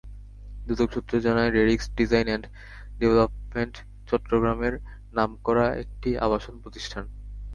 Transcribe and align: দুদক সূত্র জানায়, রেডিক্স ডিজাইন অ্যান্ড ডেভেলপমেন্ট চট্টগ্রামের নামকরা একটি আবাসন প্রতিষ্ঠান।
দুদক 0.67 0.89
সূত্র 0.93 1.13
জানায়, 1.19 1.51
রেডিক্স 1.51 1.85
ডিজাইন 1.97 2.27
অ্যান্ড 2.29 2.45
ডেভেলপমেন্ট 2.99 3.75
চট্টগ্রামের 4.09 4.73
নামকরা 5.13 5.65
একটি 5.75 6.09
আবাসন 6.17 6.55
প্রতিষ্ঠান। 6.63 7.03